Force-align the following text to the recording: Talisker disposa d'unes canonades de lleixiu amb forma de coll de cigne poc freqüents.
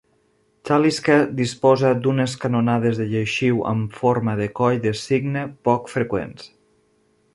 Talisker 0.67 1.17
disposa 1.41 1.91
d'unes 2.07 2.33
canonades 2.45 3.01
de 3.01 3.07
lleixiu 3.11 3.61
amb 3.73 4.01
forma 4.01 4.35
de 4.43 4.49
coll 4.61 4.81
de 4.87 4.95
cigne 5.03 5.45
poc 5.69 5.93
freqüents. 5.99 6.53